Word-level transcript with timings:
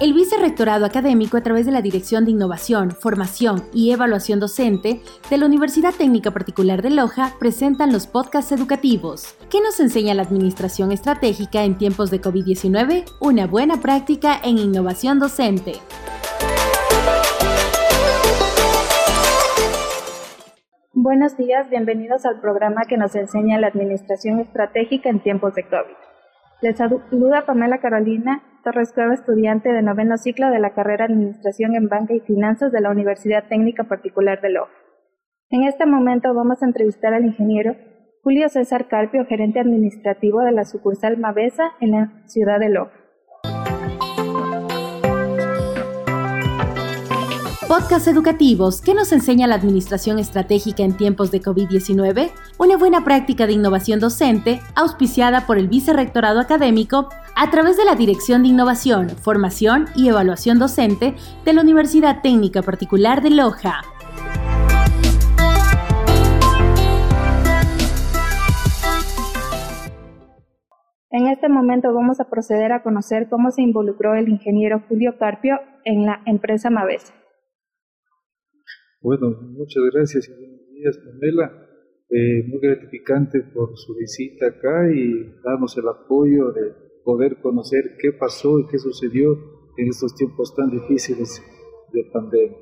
El 0.00 0.12
Vicerrectorado 0.12 0.84
Académico, 0.84 1.36
a 1.36 1.42
través 1.42 1.66
de 1.66 1.72
la 1.72 1.80
Dirección 1.80 2.24
de 2.24 2.32
Innovación, 2.32 2.90
Formación 2.90 3.62
y 3.72 3.92
Evaluación 3.92 4.40
Docente 4.40 5.00
de 5.30 5.38
la 5.38 5.46
Universidad 5.46 5.94
Técnica 5.94 6.32
Particular 6.32 6.82
de 6.82 6.90
Loja, 6.90 7.34
presentan 7.38 7.92
los 7.92 8.08
podcasts 8.08 8.50
educativos. 8.50 9.36
¿Qué 9.48 9.60
nos 9.60 9.78
enseña 9.78 10.14
la 10.14 10.22
Administración 10.22 10.90
Estratégica 10.90 11.62
en 11.62 11.78
tiempos 11.78 12.10
de 12.10 12.20
COVID-19? 12.20 13.04
Una 13.20 13.46
buena 13.46 13.80
práctica 13.80 14.40
en 14.42 14.58
innovación 14.58 15.20
docente. 15.20 15.74
Buenos 20.92 21.36
días, 21.36 21.70
bienvenidos 21.70 22.26
al 22.26 22.40
programa 22.40 22.82
que 22.88 22.96
nos 22.96 23.14
enseña 23.14 23.60
la 23.60 23.68
Administración 23.68 24.40
Estratégica 24.40 25.08
en 25.08 25.22
tiempos 25.22 25.54
de 25.54 25.62
COVID. 25.62 26.13
Les 26.64 26.78
saluda 26.78 27.44
Pamela 27.44 27.76
Carolina 27.76 28.42
Torres 28.64 28.94
Cueva, 28.94 29.12
estudiante 29.12 29.70
de 29.70 29.82
noveno 29.82 30.16
ciclo 30.16 30.48
de 30.48 30.58
la 30.60 30.72
carrera 30.72 31.04
Administración 31.04 31.76
en 31.76 31.90
Banca 31.90 32.14
y 32.14 32.20
Finanzas 32.20 32.72
de 32.72 32.80
la 32.80 32.88
Universidad 32.88 33.44
Técnica 33.50 33.84
Particular 33.84 34.40
de 34.40 34.48
Loja. 34.48 34.72
En 35.50 35.64
este 35.64 35.84
momento 35.84 36.32
vamos 36.32 36.62
a 36.62 36.64
entrevistar 36.64 37.12
al 37.12 37.26
ingeniero 37.26 37.76
Julio 38.22 38.48
César 38.48 38.88
Carpio, 38.88 39.26
gerente 39.26 39.60
administrativo 39.60 40.40
de 40.40 40.52
la 40.52 40.64
sucursal 40.64 41.18
Mavesa 41.18 41.72
en 41.82 41.90
la 41.90 42.22
ciudad 42.28 42.58
de 42.58 42.70
Loja. 42.70 43.03
Podcast 47.74 48.06
educativos 48.06 48.80
¿Qué 48.80 48.94
nos 48.94 49.10
enseña 49.10 49.48
la 49.48 49.56
administración 49.56 50.20
estratégica 50.20 50.84
en 50.84 50.96
tiempos 50.96 51.32
de 51.32 51.42
COVID-19, 51.42 52.30
una 52.56 52.76
buena 52.76 53.02
práctica 53.02 53.48
de 53.48 53.54
innovación 53.54 53.98
docente 53.98 54.60
auspiciada 54.76 55.44
por 55.44 55.58
el 55.58 55.66
Vicerrectorado 55.66 56.38
Académico 56.38 57.08
a 57.34 57.50
través 57.50 57.76
de 57.76 57.84
la 57.84 57.96
Dirección 57.96 58.42
de 58.42 58.50
Innovación, 58.50 59.08
Formación 59.08 59.86
y 59.96 60.06
Evaluación 60.06 60.60
Docente 60.60 61.16
de 61.44 61.52
la 61.52 61.62
Universidad 61.62 62.22
Técnica 62.22 62.62
Particular 62.62 63.22
de 63.22 63.30
Loja. 63.30 63.80
En 71.10 71.26
este 71.26 71.48
momento 71.48 71.92
vamos 71.92 72.20
a 72.20 72.30
proceder 72.30 72.70
a 72.70 72.84
conocer 72.84 73.28
cómo 73.28 73.50
se 73.50 73.62
involucró 73.62 74.14
el 74.14 74.28
ingeniero 74.28 74.80
Julio 74.88 75.18
Carpio 75.18 75.58
en 75.84 76.06
la 76.06 76.20
empresa 76.24 76.70
Mavesa. 76.70 77.23
Bueno, 79.04 79.36
muchas 79.38 79.82
gracias 79.92 80.30
y 80.30 80.32
buenos 80.32 80.66
días, 80.70 80.96
Pamela. 80.96 81.52
Eh, 82.08 82.42
muy 82.48 82.58
gratificante 82.58 83.42
por 83.54 83.76
su 83.76 83.94
visita 83.96 84.46
acá 84.46 84.90
y 84.90 85.30
darnos 85.44 85.76
el 85.76 85.86
apoyo 85.88 86.52
de 86.52 86.72
poder 87.04 87.36
conocer 87.42 87.98
qué 88.00 88.12
pasó 88.12 88.58
y 88.60 88.66
qué 88.66 88.78
sucedió 88.78 89.36
en 89.76 89.88
estos 89.88 90.14
tiempos 90.14 90.56
tan 90.56 90.70
difíciles 90.70 91.42
de 91.92 92.02
pandemia. 92.14 92.56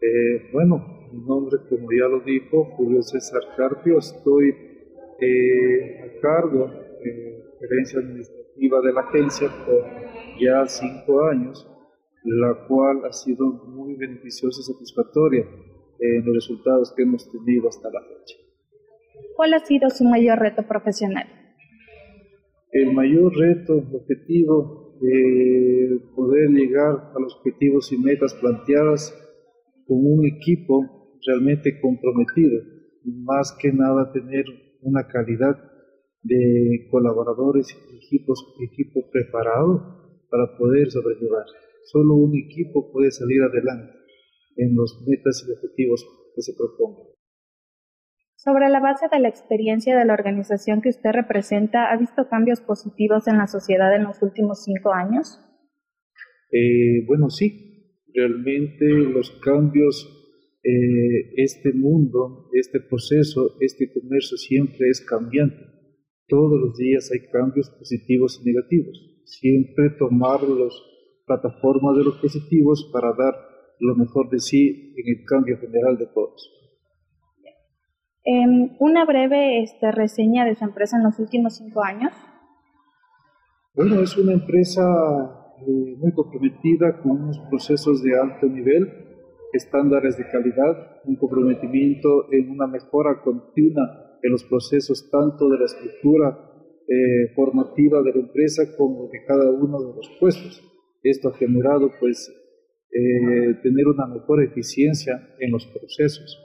Eh, 0.00 0.50
bueno, 0.52 1.08
mi 1.12 1.18
nombre, 1.24 1.58
como 1.68 1.88
ya 1.90 2.06
lo 2.06 2.20
dijo, 2.20 2.64
Julio 2.76 3.02
César 3.02 3.42
Carpio, 3.56 3.98
estoy 3.98 4.54
eh, 5.20 6.00
a 6.00 6.20
cargo 6.20 6.70
de 7.02 7.42
gerencia 7.58 7.98
administrativa 7.98 8.80
de 8.82 8.92
la 8.92 9.00
agencia 9.00 9.48
por 9.66 9.84
ya 10.40 10.64
cinco 10.64 11.24
años, 11.24 11.68
la 12.22 12.68
cual 12.68 13.04
ha 13.04 13.12
sido 13.12 13.46
muy 13.46 13.96
beneficiosa 13.96 14.60
y 14.60 14.72
satisfactoria 14.72 15.44
en 16.02 16.24
los 16.24 16.34
resultados 16.34 16.92
que 16.96 17.02
hemos 17.02 17.30
tenido 17.30 17.68
hasta 17.68 17.88
la 17.90 18.00
fecha. 18.00 18.36
¿Cuál 19.36 19.54
ha 19.54 19.60
sido 19.60 19.88
su 19.90 20.04
mayor 20.04 20.38
reto 20.40 20.66
profesional? 20.66 21.26
El 22.72 22.92
mayor 22.92 23.32
reto, 23.36 23.76
objetivo, 23.92 24.98
de 25.00 26.00
poder 26.14 26.50
llegar 26.50 27.12
a 27.14 27.20
los 27.20 27.36
objetivos 27.36 27.92
y 27.92 27.98
metas 27.98 28.34
planteadas 28.34 29.14
con 29.86 29.98
un 29.98 30.26
equipo 30.26 31.18
realmente 31.26 31.80
comprometido, 31.80 32.62
más 33.04 33.56
que 33.60 33.72
nada 33.72 34.12
tener 34.12 34.44
una 34.80 35.06
calidad 35.06 35.56
de 36.22 36.88
colaboradores 36.90 37.76
y 37.92 37.96
equipos, 37.96 38.54
equipo 38.60 39.00
preparado 39.10 40.24
para 40.30 40.56
poder 40.56 40.90
sobrellevar. 40.90 41.44
Solo 41.84 42.14
un 42.14 42.36
equipo 42.36 42.92
puede 42.92 43.10
salir 43.10 43.42
adelante 43.42 44.01
en 44.56 44.74
los 44.74 45.02
metas 45.06 45.44
y 45.46 45.52
objetivos 45.52 46.04
que 46.34 46.42
se 46.42 46.54
propongan. 46.54 47.12
Sobre 48.36 48.68
la 48.70 48.80
base 48.80 49.06
de 49.12 49.20
la 49.20 49.28
experiencia 49.28 49.96
de 49.96 50.04
la 50.04 50.14
organización 50.14 50.82
que 50.82 50.88
usted 50.88 51.10
representa, 51.12 51.92
¿ha 51.92 51.96
visto 51.96 52.28
cambios 52.28 52.60
positivos 52.60 53.28
en 53.28 53.38
la 53.38 53.46
sociedad 53.46 53.94
en 53.94 54.02
los 54.02 54.20
últimos 54.20 54.64
cinco 54.64 54.92
años? 54.92 55.38
Eh, 56.50 57.06
bueno, 57.06 57.30
sí, 57.30 58.02
realmente 58.12 58.84
los 58.84 59.30
cambios, 59.44 60.58
eh, 60.64 61.34
este 61.36 61.72
mundo, 61.72 62.50
este 62.52 62.80
proceso, 62.80 63.56
este 63.60 63.92
comercio 63.92 64.36
siempre 64.36 64.88
es 64.90 65.00
cambiante. 65.00 65.62
Todos 66.26 66.60
los 66.60 66.76
días 66.76 67.10
hay 67.12 67.28
cambios 67.30 67.70
positivos 67.70 68.40
y 68.42 68.50
negativos. 68.50 69.22
Siempre 69.24 69.90
tomar 69.98 70.42
las 70.42 70.74
plataformas 71.26 71.96
de 71.96 72.04
los 72.04 72.18
positivos 72.18 72.90
para 72.92 73.12
dar 73.16 73.51
lo 73.82 73.96
mejor 73.96 74.30
de 74.30 74.38
sí 74.38 74.94
en 74.96 75.18
el 75.18 75.24
cambio 75.26 75.58
general 75.58 75.98
de 75.98 76.06
todos. 76.06 76.50
una 78.78 79.04
breve 79.04 79.62
este, 79.62 79.90
reseña 79.90 80.44
de 80.44 80.54
su 80.54 80.64
empresa 80.64 80.96
en 80.96 81.02
los 81.02 81.18
últimos 81.18 81.56
cinco 81.56 81.82
años. 81.82 82.12
Bueno, 83.74 84.00
es 84.00 84.16
una 84.16 84.34
empresa 84.34 84.82
eh, 85.66 85.96
muy 85.98 86.12
comprometida 86.12 87.02
con 87.02 87.22
unos 87.22 87.38
procesos 87.50 88.02
de 88.04 88.16
alto 88.16 88.46
nivel, 88.46 88.88
estándares 89.52 90.16
de 90.16 90.28
calidad, 90.28 91.00
un 91.04 91.16
comprometimiento 91.16 92.32
en 92.32 92.50
una 92.50 92.68
mejora 92.68 93.20
continua 93.22 94.18
en 94.22 94.30
los 94.30 94.44
procesos 94.44 95.10
tanto 95.10 95.48
de 95.48 95.58
la 95.58 95.64
estructura 95.64 96.38
eh, 96.86 97.32
formativa 97.34 98.00
de 98.02 98.12
la 98.12 98.20
empresa 98.20 98.62
como 98.76 99.08
de 99.08 99.24
cada 99.26 99.50
uno 99.50 99.80
de 99.80 99.96
los 99.96 100.08
puestos. 100.20 100.62
Esto 101.02 101.30
ha 101.30 101.34
generado 101.34 101.90
pues 101.98 102.30
eh, 102.94 103.54
tener 103.62 103.88
una 103.88 104.06
mejor 104.06 104.42
eficiencia 104.44 105.34
en 105.38 105.50
los 105.50 105.66
procesos. 105.66 106.38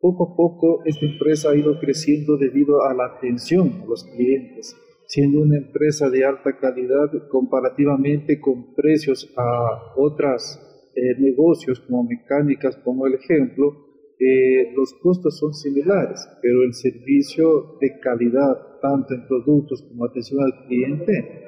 Poco 0.00 0.32
a 0.32 0.36
poco 0.36 0.82
esta 0.84 1.06
empresa 1.06 1.50
ha 1.50 1.56
ido 1.56 1.78
creciendo 1.78 2.36
debido 2.36 2.82
a 2.82 2.92
la 2.92 3.06
atención 3.06 3.82
a 3.82 3.86
los 3.86 4.02
clientes, 4.04 4.76
siendo 5.06 5.42
una 5.42 5.58
empresa 5.58 6.10
de 6.10 6.24
alta 6.24 6.58
calidad 6.58 7.10
comparativamente 7.30 8.40
con 8.40 8.74
precios 8.74 9.32
a 9.36 9.94
otros 9.96 10.58
eh, 10.96 11.14
negocios 11.20 11.78
como 11.80 12.02
mecánicas, 12.02 12.76
como 12.78 13.06
el 13.06 13.14
ejemplo, 13.14 13.86
eh, 14.18 14.72
los 14.74 14.92
costos 14.94 15.38
son 15.38 15.54
similares, 15.54 16.26
pero 16.42 16.64
el 16.64 16.74
servicio 16.74 17.76
de 17.80 18.00
calidad, 18.00 18.80
tanto 18.82 19.14
en 19.14 19.26
productos 19.28 19.82
como 19.82 20.04
atención 20.04 20.42
al 20.42 20.66
cliente, 20.66 21.44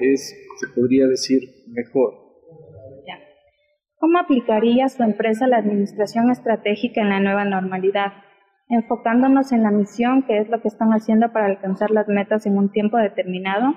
es, 0.00 0.34
se 0.58 0.66
podría 0.74 1.06
decir, 1.06 1.42
mejor. 1.68 2.23
¿Cómo 4.04 4.18
aplicaría 4.18 4.90
su 4.90 5.02
empresa 5.02 5.46
la 5.46 5.56
administración 5.56 6.30
estratégica 6.30 7.00
en 7.00 7.08
la 7.08 7.20
nueva 7.20 7.46
normalidad? 7.46 8.12
Enfocándonos 8.68 9.50
en 9.50 9.62
la 9.62 9.70
misión, 9.70 10.24
que 10.24 10.36
es 10.40 10.50
lo 10.50 10.60
que 10.60 10.68
están 10.68 10.90
haciendo 10.90 11.32
para 11.32 11.46
alcanzar 11.46 11.90
las 11.90 12.06
metas 12.06 12.44
en 12.44 12.58
un 12.58 12.70
tiempo 12.70 12.98
determinado, 12.98 13.72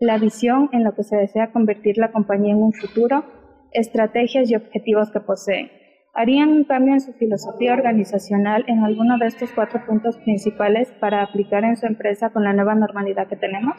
la 0.00 0.18
visión 0.18 0.68
en 0.72 0.82
lo 0.82 0.96
que 0.96 1.04
se 1.04 1.14
desea 1.16 1.52
convertir 1.52 1.96
la 1.96 2.10
compañía 2.10 2.54
en 2.54 2.60
un 2.60 2.72
futuro, 2.72 3.22
estrategias 3.70 4.50
y 4.50 4.56
objetivos 4.56 5.12
que 5.12 5.20
poseen. 5.20 5.70
¿Harían 6.12 6.48
un 6.48 6.64
cambio 6.64 6.94
en 6.94 7.00
su 7.00 7.12
filosofía 7.12 7.72
organizacional 7.72 8.64
en 8.66 8.82
alguno 8.82 9.16
de 9.16 9.26
estos 9.26 9.52
cuatro 9.52 9.86
puntos 9.86 10.18
principales 10.18 10.90
para 10.98 11.22
aplicar 11.22 11.62
en 11.62 11.76
su 11.76 11.86
empresa 11.86 12.30
con 12.30 12.42
la 12.42 12.52
nueva 12.52 12.74
normalidad 12.74 13.28
que 13.28 13.36
tenemos? 13.36 13.76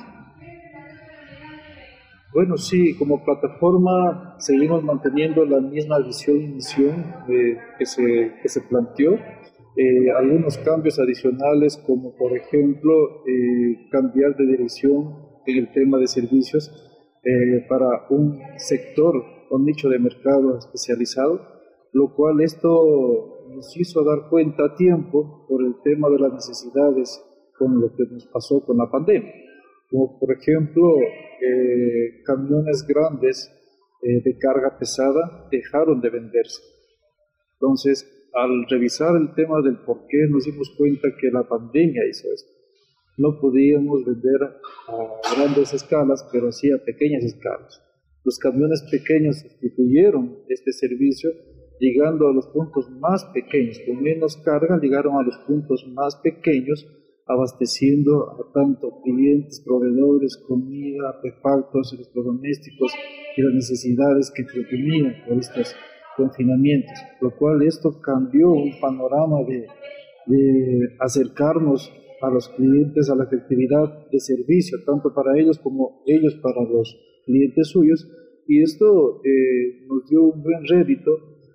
Bueno, 2.31 2.58
sí, 2.58 2.96
como 2.96 3.23
plataforma 3.23 4.35
seguimos 4.37 4.84
manteniendo 4.84 5.46
la 5.46 5.59
misma 5.59 5.97
visión 5.97 6.40
y 6.40 6.47
misión 6.47 7.03
eh, 7.28 7.58
que, 7.79 7.85
se, 7.87 8.35
que, 8.40 8.47
se, 8.47 8.61
planteó. 8.61 9.14
Eh, 9.76 10.11
algunos 10.16 10.59
cambios 10.59 10.99
adicionales, 10.99 11.81
como 11.87 12.16
por 12.16 12.37
ejemplo 12.37 12.93
eh, 13.26 13.90
cambiar 13.91 14.35
de 14.35 14.46
dirección 14.46 15.16
en 15.47 15.58
el 15.58 15.72
tema 15.72 15.97
de 15.97 16.08
servicios 16.08 16.85
para 17.67 18.08
un 18.09 18.40
sector 18.58 19.14
o 19.49 19.59
nicho 19.59 19.90
de 19.90 19.99
mercado 19.99 20.58
especializado, 20.58 21.41
lo 21.91 22.16
cual 22.16 22.41
esto 22.41 23.46
nos 23.49 23.75
hizo 23.75 24.03
dar 24.03 24.29
cuenta 24.29 24.66
a 24.66 24.75
tiempo 24.75 25.46
por 25.47 25.64
el 25.64 25.75
tema 25.84 26.09
de 26.09 26.20
las 26.20 26.34
necesidades 26.34 27.22
con 27.58 27.82
lo 27.82 27.93
que 27.93 28.03
nos 28.09 28.25
pasó 28.28 28.64
con 28.66 28.78
la 28.78 28.90
pandemia 28.90 29.48
como 29.90 30.20
por 30.20 30.32
ejemplo 30.32 30.84
eh, 31.00 32.22
camiones 32.26 32.86
grandes 32.88 33.52
eh, 34.02 34.22
de 34.24 34.38
carga 34.38 34.78
pesada 34.78 35.47
dejaron 35.52 36.00
de 36.02 36.09
venderse. 36.09 36.62
Entonces, 37.53 38.08
al 38.34 38.66
revisar 38.70 39.16
el 39.16 39.34
tema 39.34 39.62
del 39.62 39.80
por 39.80 40.06
qué, 40.08 40.28
nos 40.30 40.46
dimos 40.46 40.74
cuenta 40.78 41.09
que 41.20 41.30
la 41.32 41.47
pandemia 41.47 42.08
hizo 42.09 42.32
esto. 42.32 42.52
No 43.18 43.40
podíamos 43.41 44.06
vender 44.06 44.41
a 44.44 45.36
grandes 45.36 45.74
escalas, 45.74 46.26
pero 46.32 46.52
sí 46.52 46.72
a 46.72 46.78
pequeñas 46.78 47.24
escalas. 47.24 47.82
Los 48.24 48.38
camiones 48.38 48.84
pequeños 48.90 49.40
sustituyeron 49.40 50.44
este 50.47 50.72
servicio, 50.72 51.32
llegando 51.80 52.28
a 52.28 52.34
los 52.34 52.47
puntos 52.47 52.90
más 52.92 53.26
pequeños, 53.34 53.80
con 53.85 54.02
menos 54.02 54.38
carga, 54.38 54.80
llegaron 54.82 55.18
a 55.18 55.24
los 55.24 55.38
puntos 55.47 55.85
más 55.94 56.16
pequeños, 56.18 56.85
abasteciendo 57.29 58.31
a 58.31 58.52
tanto 58.53 59.02
clientes, 59.03 59.61
proveedores, 59.64 60.35
comida, 60.47 61.09
artefactos, 61.09 61.93
electrodomésticos 61.93 62.91
y 63.37 63.41
las 63.43 63.53
necesidades 63.53 64.31
que 64.35 64.43
tenían 64.43 65.14
por 65.28 65.37
estos 65.37 65.76
confinamientos, 66.17 66.96
lo 67.22 67.29
cual 67.37 67.61
esto 67.61 68.02
cambió 68.02 68.49
un 68.52 68.72
panorama 68.81 69.37
de, 69.47 69.67
acercarnos 70.99 71.91
a 72.22 72.29
los 72.29 72.49
clientes 72.49 73.09
a 73.09 73.16
la 73.16 73.23
efectividad 73.23 74.09
de 74.11 74.20
servicio, 74.20 74.78
tanto 74.85 75.11
para 75.11 75.40
ellos 75.40 75.58
como 75.58 76.03
ellos 76.05 76.35
para 76.35 76.61
los 76.64 76.96
clientes 77.25 77.70
suyos, 77.70 78.08
y 78.47 78.61
esto 78.61 79.22
eh, 79.23 79.85
nos 79.87 80.08
dio 80.08 80.23
un 80.23 80.43
buen 80.43 80.67
rédito 80.67 81.11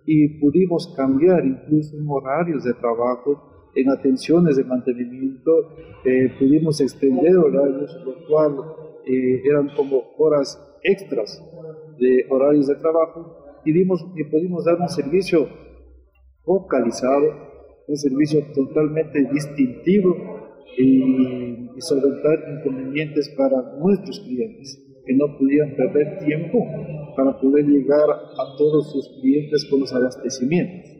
y 0.07 0.41
pudimos 0.41 0.93
cambiar 0.97 1.45
incluso 1.45 1.97
horarios 2.09 2.65
de 2.65 2.75
trabajo, 2.75 3.54
en 3.75 3.91
atenciones 3.91 4.57
de 4.57 4.65
mantenimiento, 4.65 5.51
eh, 6.05 6.31
pudimos 6.39 6.81
extender 6.81 7.37
horarios, 7.37 8.01
lo 8.05 8.27
cual 8.27 8.57
eh, 9.07 9.43
eran 9.45 9.69
como 9.77 10.03
horas 10.19 10.61
extras 10.83 11.43
de 11.99 12.27
horarios 12.31 12.67
de 12.67 12.77
trabajo 12.77 13.61
y, 13.65 13.73
dimos, 13.73 14.05
y 14.15 14.25
pudimos 14.25 14.65
dar 14.65 14.81
un 14.81 14.89
servicio 14.89 15.49
focalizado, 16.45 17.25
un 17.87 17.97
servicio 17.97 18.41
totalmente 18.55 19.29
distintivo 19.33 20.15
y, 20.77 21.71
y 21.77 21.81
solventar 21.81 22.39
inconvenientes 22.59 23.35
para 23.37 23.77
nuestros 23.79 24.21
clientes 24.21 24.81
que 25.07 25.15
no 25.15 25.37
pudieran 25.39 25.75
perder 25.77 26.19
tiempo 26.19 26.59
para 27.17 27.39
poder 27.39 27.67
llegar 27.67 28.11
a 28.11 28.57
todos 28.57 28.91
sus 28.91 29.09
clientes 29.21 29.67
con 29.71 29.81
los 29.81 29.93
abastecimientos. 29.93 30.94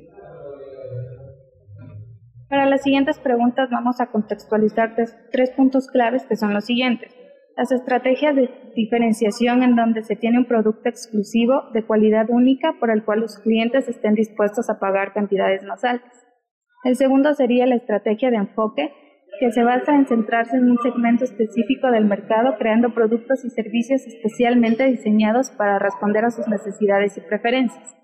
Para 2.65 2.77
las 2.77 2.83
siguientes 2.83 3.19
preguntas 3.19 3.69
vamos 3.71 4.01
a 4.01 4.07
contextualizar 4.07 4.95
tres 5.31 5.51
puntos 5.51 5.87
claves 5.87 6.25
que 6.25 6.35
son 6.35 6.55
los 6.55 6.65
siguientes. 6.65 7.15
Las 7.59 7.71
estrategias 7.71 8.35
de 8.35 8.49
diferenciación 8.75 9.63
en 9.63 9.77
donde 9.77 10.03
se 10.03 10.17
tiene 10.17 10.39
un 10.39 10.47
producto 10.47 10.89
exclusivo 10.89 11.65
de 11.75 11.85
cualidad 11.85 12.31
única 12.31 12.73
por 12.81 12.91
el 12.91 13.05
cual 13.05 13.21
los 13.21 13.39
clientes 13.39 13.87
estén 13.87 14.15
dispuestos 14.15 14.71
a 14.71 14.79
pagar 14.79 15.13
cantidades 15.13 15.63
más 15.63 15.85
altas. 15.85 16.27
El 16.85 16.97
segundo 16.97 17.35
sería 17.35 17.67
la 17.67 17.75
estrategia 17.75 18.31
de 18.31 18.39
enfoque, 18.39 18.95
que 19.39 19.53
se 19.53 19.63
basa 19.63 19.95
en 19.95 20.07
centrarse 20.07 20.57
en 20.57 20.71
un 20.71 20.79
segmento 20.79 21.25
específico 21.25 21.91
del 21.91 22.07
mercado, 22.07 22.57
creando 22.59 22.95
productos 22.95 23.45
y 23.45 23.51
servicios 23.51 24.07
especialmente 24.07 24.87
diseñados 24.87 25.51
para 25.51 25.79
responder 25.79 26.25
a 26.25 26.31
sus 26.31 26.49
necesidades 26.49 27.19
y 27.19 27.21
preferencias. 27.21 28.04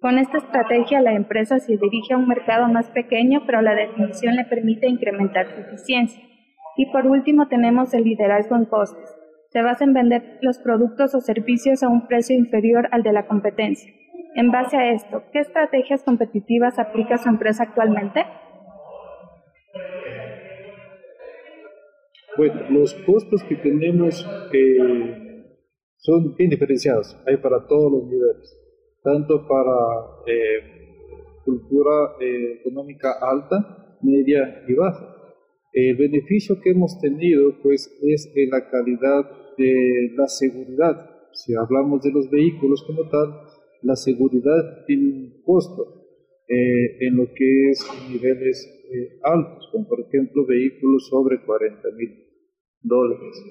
Con 0.00 0.16
esta 0.16 0.38
estrategia, 0.38 1.02
la 1.02 1.12
empresa 1.12 1.58
se 1.58 1.76
dirige 1.76 2.14
a 2.14 2.16
un 2.16 2.26
mercado 2.26 2.66
más 2.68 2.90
pequeño, 2.90 3.42
pero 3.44 3.60
la 3.60 3.74
definición 3.74 4.34
le 4.34 4.46
permite 4.46 4.88
incrementar 4.88 5.46
su 5.50 5.60
eficiencia. 5.60 6.22
Y 6.78 6.90
por 6.90 7.06
último 7.06 7.48
tenemos 7.48 7.92
el 7.92 8.04
liderazgo 8.04 8.56
en 8.56 8.64
costes. 8.64 9.14
Se 9.50 9.60
basa 9.60 9.84
en 9.84 9.92
vender 9.92 10.38
los 10.40 10.58
productos 10.58 11.14
o 11.14 11.20
servicios 11.20 11.82
a 11.82 11.88
un 11.88 12.06
precio 12.06 12.34
inferior 12.34 12.88
al 12.92 13.02
de 13.02 13.12
la 13.12 13.26
competencia. 13.26 13.92
En 14.36 14.50
base 14.50 14.78
a 14.78 14.92
esto, 14.92 15.24
¿qué 15.34 15.40
estrategias 15.40 16.02
competitivas 16.02 16.78
aplica 16.78 17.18
su 17.18 17.28
empresa 17.28 17.64
actualmente? 17.64 18.24
Bueno, 22.38 22.70
los 22.70 22.94
costos 23.04 23.42
que 23.44 23.56
tenemos 23.56 24.26
eh, 24.54 25.44
son 25.98 26.34
bien 26.36 26.48
diferenciados, 26.48 27.20
hay 27.26 27.36
para 27.36 27.66
todos 27.66 27.92
los 27.92 28.04
niveles, 28.04 28.56
tanto 29.02 29.46
para 29.46 30.22
eh, 30.26 31.44
cultura 31.44 32.16
eh, 32.20 32.60
económica 32.60 33.12
alta, 33.20 33.98
media 34.02 34.64
y 34.68 34.74
baja. 34.74 35.16
El 35.72 35.96
beneficio 35.96 36.60
que 36.60 36.70
hemos 36.70 36.98
tenido 37.00 37.54
pues, 37.62 37.96
es 38.02 38.32
en 38.34 38.50
la 38.50 38.68
calidad 38.68 39.30
de 39.56 40.10
la 40.16 40.26
seguridad. 40.26 41.10
Si 41.32 41.54
hablamos 41.54 42.02
de 42.02 42.12
los 42.12 42.28
vehículos 42.30 42.82
como 42.86 43.08
tal, 43.08 43.34
la 43.82 43.96
seguridad 43.96 44.84
tiene 44.86 45.12
un 45.12 45.42
costo 45.44 46.00
eh, 46.48 47.06
en 47.06 47.16
lo 47.16 47.32
que 47.32 47.70
es 47.70 47.86
niveles 48.10 48.66
eh, 48.92 49.20
altos, 49.22 49.68
como 49.70 49.86
por 49.86 50.00
ejemplo 50.00 50.44
vehículos 50.46 51.08
sobre 51.08 51.40
40 51.44 51.88
mil 51.96 52.26
dólares. 52.82 53.44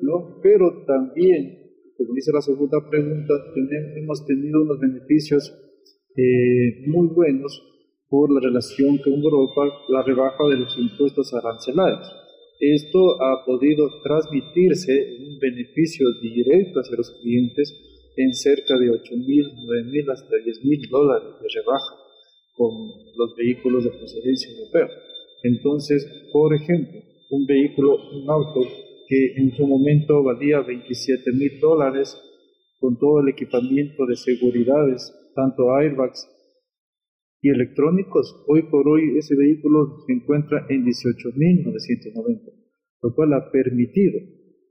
¿no? 0.00 0.38
Pero 0.42 0.84
también, 0.86 1.59
como 2.00 2.14
dice 2.14 2.32
la 2.32 2.40
segunda 2.40 2.78
pregunta, 2.88 3.34
tenemos, 3.52 3.96
hemos 3.96 4.26
tenido 4.26 4.62
unos 4.62 4.80
beneficios 4.80 5.52
eh, 6.16 6.88
muy 6.88 7.08
buenos 7.08 7.62
por 8.08 8.32
la 8.32 8.40
relación 8.40 8.96
con 9.04 9.12
Europa, 9.12 9.68
la 9.90 10.02
rebaja 10.02 10.48
de 10.48 10.56
los 10.56 10.78
impuestos 10.78 11.32
arancelarios. 11.34 12.10
Esto 12.58 13.20
ha 13.22 13.44
podido 13.44 13.86
transmitirse 14.02 14.92
en 14.92 15.28
un 15.28 15.38
beneficio 15.40 16.06
directo 16.22 16.80
hacia 16.80 16.96
los 16.96 17.10
clientes 17.20 17.68
en 18.16 18.34
cerca 18.34 18.78
de 18.78 18.90
8 18.90 19.16
mil, 19.16 19.44
9 19.66 19.84
mil 19.84 20.10
hasta 20.10 20.36
10 20.42 20.64
mil 20.64 20.80
dólares 20.90 21.28
de 21.40 21.48
rebaja 21.54 21.96
con 22.56 22.72
los 23.16 23.36
vehículos 23.36 23.84
de 23.84 23.90
procedencia 23.90 24.50
europea. 24.56 24.88
Entonces, 25.42 26.06
por 26.32 26.54
ejemplo, 26.54 26.98
un 27.30 27.46
vehículo, 27.46 27.96
un 28.12 28.28
auto 28.28 28.60
que 29.10 29.32
en 29.34 29.50
su 29.56 29.66
momento 29.66 30.22
valía 30.22 30.60
27 30.60 31.32
mil 31.32 31.58
dólares 31.60 32.16
con 32.78 32.96
todo 32.96 33.20
el 33.20 33.28
equipamiento 33.30 34.06
de 34.06 34.14
seguridades, 34.14 35.12
tanto 35.34 35.74
airbags 35.74 36.28
y 37.42 37.48
electrónicos, 37.50 38.44
hoy 38.46 38.62
por 38.70 38.86
hoy 38.88 39.18
ese 39.18 39.34
vehículo 39.34 39.96
se 40.06 40.12
encuentra 40.12 40.64
en 40.68 40.84
18.990, 40.84 42.52
lo 43.02 43.14
cual 43.16 43.32
ha 43.32 43.50
permitido 43.50 44.20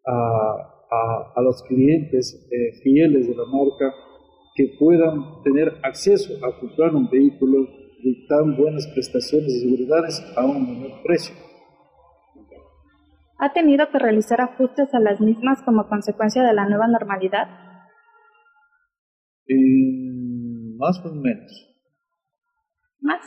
a, 0.06 1.34
a, 1.36 1.42
los 1.42 1.62
clientes 1.64 2.48
eh, 2.50 2.80
fieles 2.82 3.28
de 3.28 3.36
la 3.36 3.44
marca 3.46 3.94
que 4.56 4.76
puedan 4.80 5.44
tener 5.44 5.74
acceso 5.84 6.34
a 6.46 6.58
comprar 6.62 6.96
un 6.96 7.10
vehículo 7.10 7.68
de 8.04 8.26
tan 8.30 8.56
buenas 8.56 8.88
prestaciones 8.88 9.54
de 9.54 9.60
seguridades 9.68 10.24
a 10.38 10.46
un 10.46 10.66
menor 10.66 11.04
precio. 11.04 11.49
¿Ha 13.42 13.54
tenido 13.54 13.90
que 13.90 14.00
realizar 14.00 14.42
ajustes 14.42 14.94
a 14.94 15.00
las 15.00 15.22
mismas 15.22 15.62
como 15.64 15.88
consecuencia 15.88 16.44
de 16.44 16.54
la 16.54 16.68
nueva 16.68 16.88
normalidad? 16.90 17.48
Eh, 19.48 20.76
más 20.76 21.00
o 21.06 21.16
menos. 21.16 21.78
¿Más? 23.00 23.22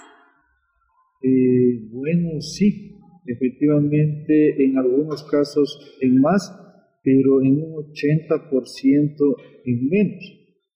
Eh, 1.22 1.88
bueno, 1.90 2.42
sí, 2.42 3.00
efectivamente, 3.24 4.62
en 4.62 4.76
algunos 4.76 5.24
casos 5.30 5.96
en 6.02 6.20
más, 6.20 6.60
pero 7.02 7.40
en 7.40 7.62
un 7.62 7.86
80% 7.90 9.36
en 9.64 9.88
menos. 9.88 10.24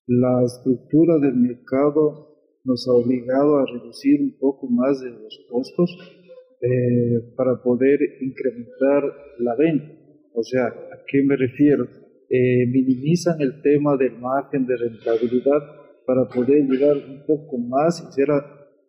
La 0.07 0.45
estructura 0.47 1.19
del 1.19 1.35
mercado 1.35 2.39
nos 2.65 2.89
ha 2.89 2.93
obligado 2.93 3.59
a 3.59 3.67
reducir 3.67 4.23
un 4.23 4.39
poco 4.39 4.67
más 4.71 4.99
de 5.03 5.11
los 5.11 5.47
costos 5.51 6.26
eh, 6.61 7.35
para 7.37 7.63
poder 7.63 8.01
incrementar 8.21 9.03
la 9.39 9.55
venta. 9.57 9.93
O 10.35 10.43
sea, 10.43 10.67
¿a 10.67 11.05
qué 11.07 11.23
me 11.23 11.37
refiero? 11.37 11.85
Eh, 12.29 12.67
minimizan 12.67 13.41
el 13.41 13.63
tema 13.63 13.97
del 13.97 14.19
margen 14.19 14.67
de 14.67 14.77
rentabilidad 14.77 15.61
para 16.07 16.29
poder 16.29 16.65
llegar 16.69 16.97
un 16.97 17.25
poco 17.27 17.59
más 17.59 18.07
y 18.09 18.13
ser 18.13 18.29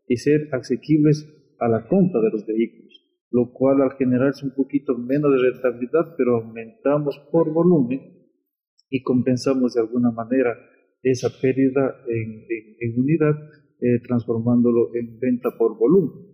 y 0.07 0.17
ser 0.17 0.47
asequibles 0.53 1.27
a 1.59 1.67
la 1.67 1.87
compra 1.87 2.21
de 2.21 2.29
los 2.31 2.45
vehículos, 2.45 3.05
lo 3.31 3.51
cual 3.51 3.81
al 3.81 3.97
generarse 3.97 4.45
un 4.45 4.53
poquito 4.53 4.97
menos 4.97 5.31
de 5.31 5.51
rentabilidad, 5.51 6.15
pero 6.17 6.37
aumentamos 6.37 7.19
por 7.31 7.51
volumen 7.51 8.17
y 8.89 9.01
compensamos 9.03 9.73
de 9.73 9.81
alguna 9.81 10.11
manera 10.11 10.57
esa 11.03 11.29
pérdida 11.41 11.95
en, 12.07 12.99
unidad, 12.99 13.35
eh, 13.81 13.99
transformándolo 14.07 14.95
en 14.95 15.19
venta 15.19 15.49
por 15.57 15.77
volumen. 15.77 16.26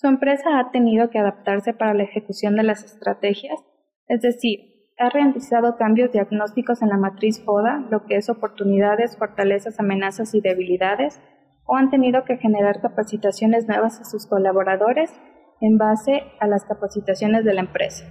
Su 0.00 0.06
empresa 0.06 0.60
ha 0.60 0.70
tenido 0.70 1.10
que 1.10 1.18
adaptarse 1.18 1.74
para 1.74 1.92
la 1.92 2.04
ejecución 2.04 2.54
de 2.54 2.62
las 2.62 2.84
estrategias, 2.84 3.58
es 4.06 4.22
decir, 4.22 4.60
ha 4.96 5.10
realizado 5.10 5.74
cambios 5.76 6.12
diagnósticos 6.12 6.82
en 6.82 6.90
la 6.90 6.96
matriz 6.96 7.42
FODA, 7.44 7.84
lo 7.90 8.06
que 8.06 8.14
es 8.14 8.30
oportunidades, 8.30 9.16
fortalezas, 9.18 9.80
amenazas 9.80 10.36
y 10.36 10.40
debilidades, 10.40 11.20
o 11.66 11.74
han 11.74 11.90
tenido 11.90 12.22
que 12.24 12.36
generar 12.36 12.80
capacitaciones 12.80 13.66
nuevas 13.66 14.00
a 14.00 14.04
sus 14.04 14.28
colaboradores 14.28 15.10
en 15.60 15.78
base 15.78 16.22
a 16.38 16.46
las 16.46 16.64
capacitaciones 16.64 17.44
de 17.44 17.54
la 17.54 17.62
empresa. 17.62 18.04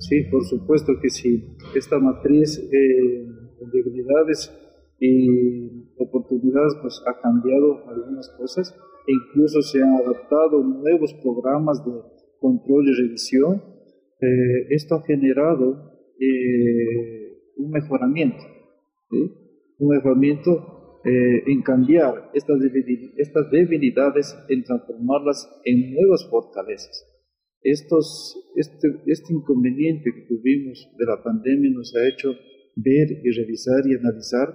Sí, 0.00 0.24
por 0.30 0.44
supuesto 0.44 0.92
que 1.00 1.08
sí. 1.08 1.56
Esta 1.74 1.98
matriz 1.98 2.58
eh, 2.58 2.68
de 2.70 3.66
debilidades 3.72 4.54
y 5.00 5.94
oportunidades 5.98 6.74
pues 6.82 7.02
ha 7.06 7.18
cambiado 7.22 7.88
algunas 7.88 8.28
cosas 8.36 8.78
e 9.08 9.12
incluso 9.12 9.62
se 9.62 9.82
han 9.82 9.94
adaptado 9.94 10.62
nuevos 10.62 11.14
programas 11.22 11.82
de 11.82 11.92
control 12.40 12.88
y 12.88 12.92
revisión. 12.92 13.62
Eh, 14.20 14.66
esto 14.68 14.96
ha 14.96 15.02
generado 15.06 15.96
eh, 16.20 17.54
un 17.56 17.70
mejoramiento, 17.70 18.44
un 19.78 19.88
mejoramiento 19.88 21.00
eh, 21.06 21.42
en 21.46 21.62
cambiar 21.62 22.30
estas 22.34 22.60
debilidades, 23.50 24.36
en 24.50 24.62
transformarlas 24.62 25.48
en 25.64 25.94
nuevas 25.94 26.28
fortalezas. 26.30 27.06
Este, 27.62 27.96
este 29.06 29.32
inconveniente 29.32 30.12
que 30.12 30.26
tuvimos 30.28 30.86
de 30.98 31.06
la 31.06 31.22
pandemia 31.22 31.70
nos 31.70 31.94
ha 31.96 32.06
hecho 32.06 32.32
ver 32.76 33.08
y 33.24 33.30
revisar 33.30 33.86
y 33.86 33.94
analizar 33.94 34.48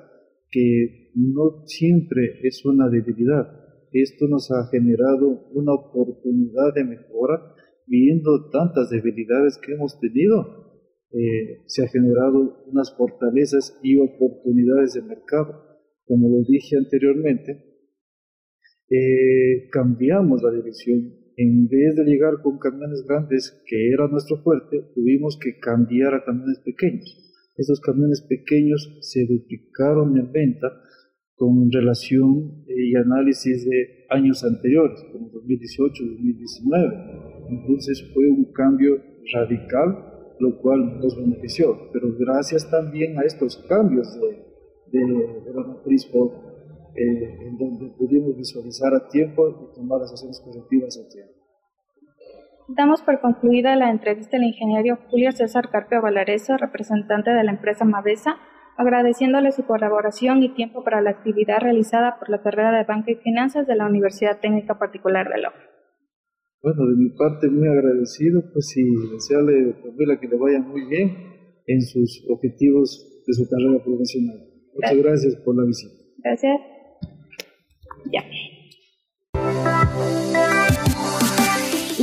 que 0.51 1.11
no 1.15 1.65
siempre 1.65 2.39
es 2.43 2.63
una 2.65 2.87
debilidad. 2.87 3.62
Esto 3.93 4.27
nos 4.27 4.51
ha 4.51 4.67
generado 4.71 5.47
una 5.53 5.73
oportunidad 5.73 6.73
de 6.73 6.83
mejora 6.83 7.55
viendo 7.85 8.49
tantas 8.49 8.89
debilidades 8.89 9.57
que 9.57 9.73
hemos 9.73 9.99
tenido. 9.99 10.73
Eh, 11.11 11.61
se 11.67 11.85
ha 11.85 11.87
generado 11.87 12.63
unas 12.65 12.95
fortalezas 12.97 13.79
y 13.83 13.97
oportunidades 13.99 14.93
de 14.93 15.03
mercado. 15.03 15.63
Como 16.05 16.27
lo 16.27 16.43
dije 16.43 16.75
anteriormente, 16.75 17.63
eh, 18.89 19.69
cambiamos 19.71 20.41
la 20.41 20.51
dirección. 20.51 21.13
En 21.37 21.67
vez 21.67 21.95
de 21.95 22.03
llegar 22.03 22.41
con 22.41 22.59
camiones 22.59 23.05
grandes, 23.07 23.63
que 23.67 23.91
era 23.91 24.07
nuestro 24.07 24.41
fuerte, 24.43 24.77
tuvimos 24.93 25.37
que 25.39 25.59
cambiar 25.59 26.13
a 26.13 26.23
camiones 26.25 26.59
pequeños 26.65 27.23
estos 27.55 27.79
camiones 27.81 28.21
pequeños 28.21 28.97
se 29.01 29.25
duplicaron 29.25 30.17
en 30.17 30.31
venta 30.31 30.67
con 31.35 31.71
relación 31.71 32.63
eh, 32.67 32.89
y 32.91 32.95
análisis 32.95 33.65
de 33.65 34.05
años 34.09 34.43
anteriores, 34.43 35.03
como 35.11 35.31
2018-2019. 35.31 37.49
Entonces 37.49 38.11
fue 38.13 38.29
un 38.29 38.51
cambio 38.53 39.01
radical, 39.33 40.35
lo 40.39 40.59
cual 40.59 40.99
nos 40.99 41.17
benefició. 41.17 41.89
Pero 41.91 42.15
gracias 42.17 42.69
también 42.69 43.17
a 43.17 43.23
estos 43.23 43.57
cambios 43.67 44.07
de, 44.19 44.99
de, 44.99 45.53
la 45.53 45.67
matriz 45.67 46.07
eh, 46.95 47.47
en 47.47 47.57
donde 47.57 47.87
pudimos 47.97 48.37
visualizar 48.37 48.93
a 48.93 49.07
tiempo 49.07 49.49
y 49.49 49.75
tomar 49.75 50.01
las 50.01 50.11
acciones 50.11 50.39
correctivas 50.41 50.97
a 50.97 51.09
tiempo. 51.09 51.33
Damos 52.67 53.01
por 53.01 53.19
concluida 53.19 53.75
la 53.75 53.89
entrevista 53.89 54.37
al 54.37 54.43
ingeniero 54.43 54.97
Julio 55.09 55.31
César 55.33 55.69
Carpio 55.69 56.01
Valareso, 56.01 56.55
representante 56.57 57.31
de 57.31 57.43
la 57.43 57.51
empresa 57.51 57.83
Mavesa, 57.83 58.37
agradeciéndole 58.77 59.51
su 59.51 59.65
colaboración 59.65 60.43
y 60.43 60.53
tiempo 60.53 60.83
para 60.83 61.01
la 61.01 61.11
actividad 61.11 61.59
realizada 61.61 62.17
por 62.19 62.29
la 62.29 62.41
carrera 62.41 62.77
de 62.77 62.83
Banca 62.83 63.11
y 63.11 63.15
Finanzas 63.15 63.67
de 63.67 63.75
la 63.75 63.85
Universidad 63.85 64.39
Técnica 64.39 64.77
Particular 64.79 65.29
de 65.29 65.41
Loja. 65.41 65.59
Bueno, 66.61 66.85
de 66.87 66.95
mi 66.95 67.09
parte 67.09 67.49
muy 67.49 67.67
agradecido, 67.67 68.41
pues 68.53 68.75
y 68.77 68.83
desearle 69.11 69.75
a 70.13 70.19
que 70.19 70.27
le 70.27 70.37
vaya 70.37 70.59
muy 70.59 70.85
bien 70.87 71.11
en 71.67 71.81
sus 71.81 72.25
objetivos 72.29 73.23
de 73.27 73.33
su 73.33 73.49
carrera 73.49 73.83
profesional. 73.83 74.37
Muchas 74.73 74.97
gracias 74.97 75.35
por 75.43 75.57
la 75.57 75.65
visita. 75.65 75.93
Gracias. 76.23 76.61
Ya 78.11 78.23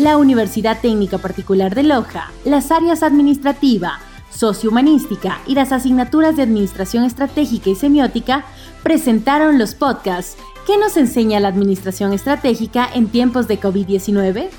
la 0.00 0.16
Universidad 0.16 0.80
Técnica 0.80 1.18
Particular 1.18 1.74
de 1.74 1.82
Loja, 1.82 2.32
las 2.44 2.70
áreas 2.70 3.02
administrativa, 3.02 3.98
sociohumanística 4.30 5.40
y 5.46 5.54
las 5.54 5.72
asignaturas 5.72 6.36
de 6.36 6.42
Administración 6.42 7.04
Estratégica 7.04 7.70
y 7.70 7.74
Semiótica 7.74 8.44
presentaron 8.82 9.58
los 9.58 9.74
podcasts 9.74 10.36
¿Qué 10.66 10.78
nos 10.78 10.96
enseña 10.96 11.40
la 11.40 11.48
Administración 11.48 12.12
Estratégica 12.12 12.88
en 12.94 13.08
tiempos 13.08 13.48
de 13.48 13.58
COVID-19? 13.58 14.50